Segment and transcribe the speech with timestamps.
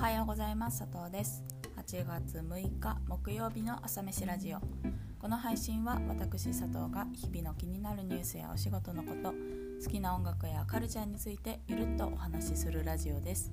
[0.00, 0.78] はようございます。
[0.78, 1.44] 佐藤です。
[1.76, 4.58] 8月6日木曜日の朝飯ラジオ。
[5.18, 9.34] この配信は私佐藤が日々の気になるニュースやお仕事のこと
[9.84, 13.52] 好きな音楽やカルチャーについてゆるっとお話しするラジオです。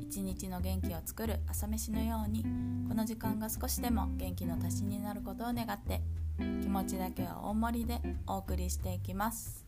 [0.00, 2.44] 一日の元気を作る朝飯のように
[2.88, 6.00] この時間が少しでも元気の足しになることを願って
[6.38, 9.66] 気持ちだけは大盛りでお送りしていきます。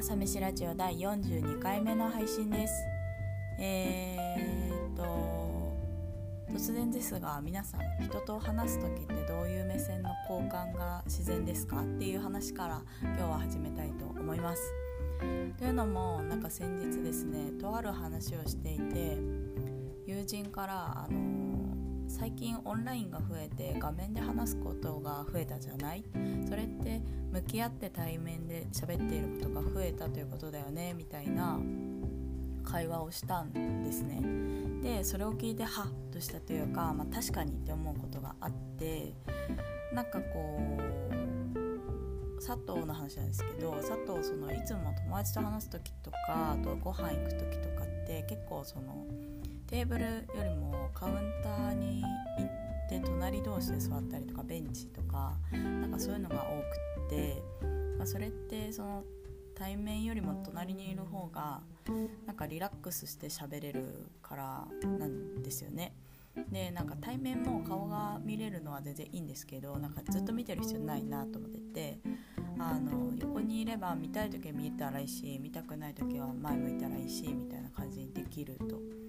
[0.00, 2.72] 朝飯ラジオ第42回目の配信です。
[3.58, 5.76] えー、っと
[6.50, 14.62] 突然ですが皆さん人と話す時ってどういう目線の交換が自然ですかっていう話から今日は始めたいと思います。
[15.58, 19.18] というのもなんか先日ですねとある話をしていて
[20.06, 21.39] 友人からあの
[22.20, 26.04] 最近オンラインが増えて画面で話すことが増えたじゃない？
[26.46, 27.00] それって
[27.32, 30.92] 向き合って対面で喋っていることが増えたということだよね？
[30.92, 31.58] みたいな
[32.62, 34.20] 会話をしたんですね。
[34.82, 39.14] でそれを聞いてハッとしたというか、まあ、確かにって思うことがあって
[39.94, 49.06] なんかこう佐藤の話なんですけど佐藤そのいつも友達と話す時とかあとご飯行く時とかって結構その
[49.70, 57.40] テーブルよりもカウンターに行って隣同士で座ったりとかベンチとかなんかそういうのが多くて、
[57.96, 59.04] まあ、それってその
[59.54, 61.60] 対面よりも隣にいる方が
[62.26, 64.66] なんかリラックスして喋れるから
[64.98, 65.94] なんですよね。
[66.50, 72.00] でなんか対面も顔が見れるのは全然いいんですけどなんかずっと見てる必要ないなと思ってて
[72.58, 78.99] あの横にいれば見たい時は見たらいいし見たくない時は前向いたらいいしみたいな感じにできると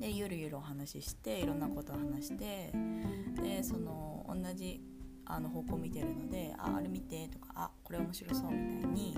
[0.00, 2.72] でゆるゆるお話ししていろんなことを話して
[3.42, 4.80] でその同じ
[5.26, 9.16] あの方向見てるので「ああれ見て」とか「あこれ面白そう」みたいに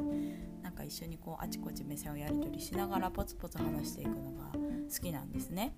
[0.60, 5.75] なんか一緒にこうあちこち目線をやり取りしながらポツポツ話していくのが好きなんですね。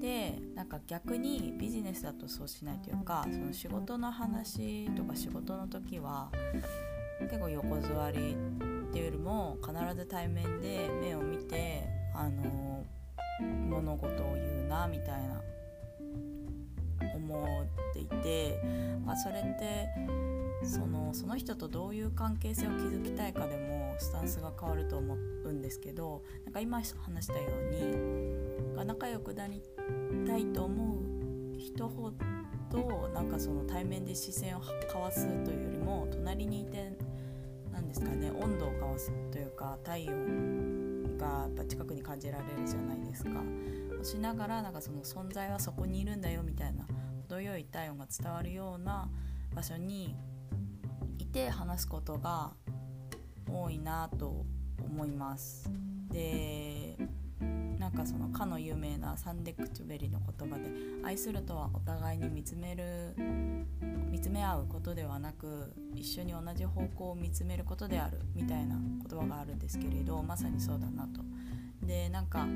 [0.00, 6.30] でなんか逆にビジネスだとそうしないというかその仕事の話とか仕事の時は
[7.20, 8.34] 結構横座り
[8.88, 12.84] っていうよりも必ず対面で目を見てあの
[13.40, 15.42] 物事を言うなみたいな
[17.14, 18.60] 思っていて、
[19.04, 19.88] まあ、それって
[20.62, 25.14] そのその人とどういう関係性を築きたいかでもスタンスが変わると思
[25.44, 29.62] うんですけどなんか今話したようにが仲良くなり
[30.26, 30.96] たいと思
[31.56, 32.12] う人ほ
[32.70, 36.92] どなんかその対面で視線を交わすというよりも隣にいて
[37.72, 43.29] 何ですかね温度を交わすというか体温がやっぱ近くに感じられるじゃないですか。
[44.02, 46.86] しながらなんかその存在はそこにいるんだよみたいな
[47.28, 49.08] 程よい体温が伝わるような
[49.54, 50.16] 場所に
[51.18, 52.52] いて話すことが
[53.48, 54.44] 多いなと
[54.82, 55.70] 思います。
[56.10, 56.96] で
[57.78, 60.70] なんかそのかの有名なサンデクチュベリの言葉で
[61.02, 63.14] 「愛するとはお互いに見つめる
[64.10, 71.22] 見つめ合うことではなく一緒に同じ方向を見つめることである」みたいな言葉があるんですけれどまさにそうだなと。
[71.86, 72.46] でなんか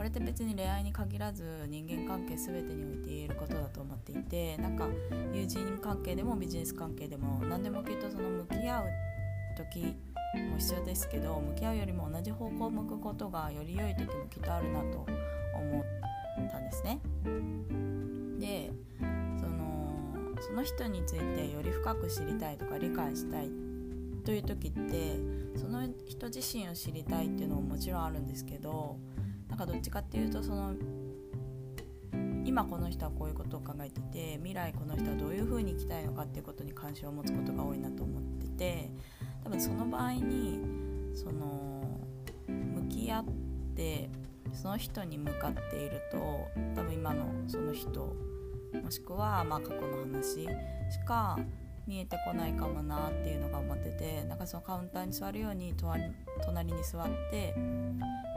[0.00, 4.88] これって別に恋愛に限らず人間関係全てにおいて言えることだと思っていてなんか
[5.30, 8.84] 友人関係でもビジネス関係でも何でもきっとその向き合う
[9.58, 9.94] 時
[10.50, 15.06] も必要ですけど向き合うよりも同じ方向を向くことがより良い時もきっとあるなと
[15.54, 16.98] 思ったんですね。
[18.38, 18.72] で
[19.38, 23.50] そのその人についてより深く知りたいとか理解したい
[24.24, 25.18] という時って
[25.56, 28.96] その人自身を知りたいっていうのももちろんあるんですけど
[29.50, 30.74] なんかどっちかっていうとその
[32.44, 38.90] 今この人はこういうことを考えてて未来この人はどういうふうに生きたいのかっていうことに関心を持つことが多いなと思ってて
[39.44, 40.60] 多分その場合に
[41.14, 42.00] その
[42.48, 43.24] 向き合っ
[43.76, 44.10] て
[44.52, 48.16] その人に向かっていると多分今のその人
[48.82, 50.48] もしくはまあ過去の話し
[51.06, 51.38] か
[51.86, 57.54] 見えてこないかもなっていうのが思っててなんかそのカウンターに座るように隣に座って、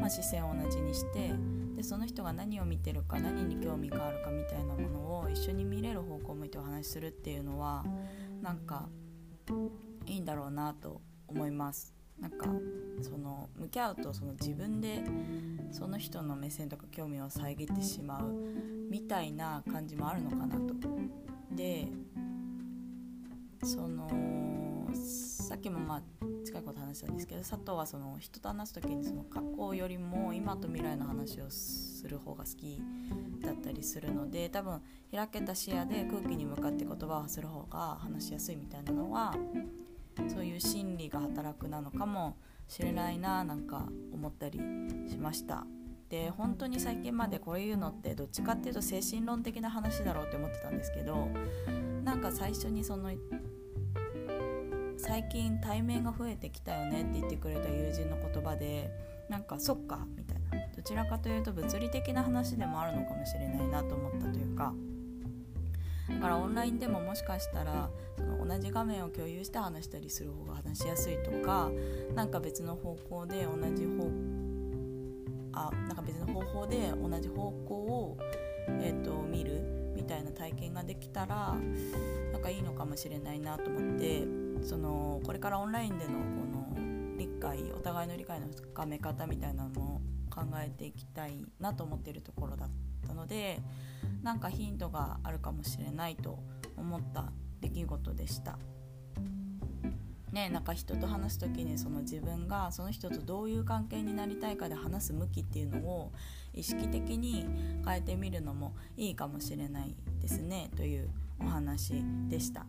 [0.03, 1.31] まあ、視線を同じにして
[1.77, 7.85] でその人が何を見てるか何に興味があるかみたいなものを一緒に見れる方向を向いてお話しするっていうのは
[8.41, 8.89] なんか
[10.05, 12.47] いいんだろうなと思いますなんか
[13.01, 15.05] その向き合うとその自分で
[15.71, 18.33] その人の目線とか興味を遮ってしまう
[18.91, 20.73] みたいな感じもあるのかなと。
[21.50, 21.88] で
[23.63, 24.09] その
[24.94, 32.79] さっきもまあ近いこと話したんですけど佐藤はその人と話す時にその過去よりも今と未来の話をする方が好き
[33.44, 34.79] だったりするので多分
[35.11, 39.35] 開けた視野で空気に向かって言葉を発する方が話しやすいみたいなのは
[40.27, 44.59] そういう心理が働くなのかもしれないななんか思ったり
[45.09, 45.65] しました。
[46.09, 51.27] で本当に最近までこういうのってどっちかっていうと精神論的な話だろうって思ってたんですけど
[52.03, 53.09] なんか最初にその
[55.05, 58.89] 最近対面が増えてきたよねって言ってくれた友人の言葉で
[59.29, 60.65] なんかそっかみたいな。
[60.75, 64.73] どちらかというと物理的な話でもあるのかもしれないなと思ったというか。
[66.09, 71.69] だからオンラインでももしかしたらその同じ画面を共有して話したりする方が話しやすいとか
[72.15, 74.11] 何か別の方向で同じ方
[75.53, 78.17] あなんか別の方法で同じ方向を、
[78.81, 81.55] えー、と見るみたいな体験ができたら
[82.33, 84.43] なんかいいのかもしれないなと思って。
[84.74, 86.18] そのこれからオンラインでのこ
[86.52, 92.70] の理解お互いの理解の深め方みたいなのも考えていきたいなと思っているところだっ
[93.08, 93.60] たので
[94.24, 96.40] なんかヒントがあるかもしれないと
[96.75, 97.31] 思った
[97.62, 98.58] 出来事でした。
[100.31, 106.12] ね、なんか人と話す時にその自分がその人とどういう関係になりたいかで話す向きっていうのを
[106.56, 107.46] 意識的に
[107.86, 112.66] 変えてみるのもいいかもしれないですねというお話でした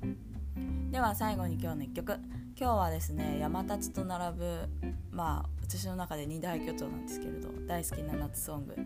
[0.90, 2.18] では最後に今日の1曲。
[2.56, 4.68] 今日はですね山立と並ぶ
[5.10, 8.76] まあ私の中で二大巨頭なんですけれど大好きな夏ソング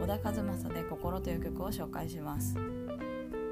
[0.00, 2.56] 小田和正で「心」という曲を紹介します。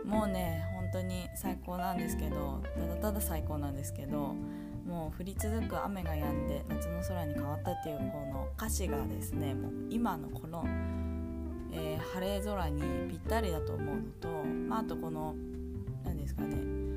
[0.04, 4.34] もうね本当に最高なんですけどただただ最高なんですけど
[4.86, 10.64] もう降り続く雨が止んで夏の空に変わったっていう方の歌詞がですねもう今のこの、
[11.72, 14.28] えー、晴れ空にぴったりだと思うのと、
[14.68, 15.34] まあ、あとこの
[16.04, 16.93] 何ですかね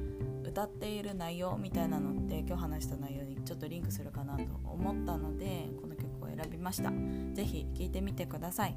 [0.57, 6.91] 歌っている内容みたいなのって今日話した内容にちょっとリンクするかなと思ったのでこの曲を選びました。
[7.35, 8.75] 是非聴いてみてください。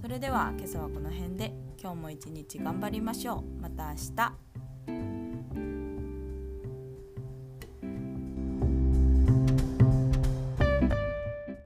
[0.00, 1.52] それでは今朝はこの辺で
[1.82, 3.60] 今日も一日頑張りましょう。
[3.60, 4.45] また明日。